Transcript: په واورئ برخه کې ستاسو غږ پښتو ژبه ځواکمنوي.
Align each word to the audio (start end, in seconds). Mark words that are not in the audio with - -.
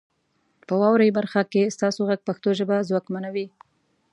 په 0.67 0.73
واورئ 0.81 1.09
برخه 1.17 1.41
کې 1.51 1.73
ستاسو 1.75 1.99
غږ 2.09 2.19
پښتو 2.27 2.49
ژبه 2.59 2.75
ځواکمنوي. 2.89 3.47